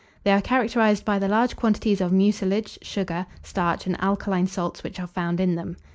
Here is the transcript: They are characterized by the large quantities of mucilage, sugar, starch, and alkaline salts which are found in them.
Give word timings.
They 0.23 0.31
are 0.31 0.41
characterized 0.41 1.05
by 1.05 1.19
the 1.19 1.27
large 1.27 1.55
quantities 1.55 2.01
of 2.01 2.11
mucilage, 2.11 2.79
sugar, 2.81 3.27
starch, 3.43 3.85
and 3.85 4.01
alkaline 4.01 4.47
salts 4.47 4.83
which 4.83 4.99
are 4.99 5.05
found 5.05 5.39
in 5.39 5.53
them. 5.53 5.77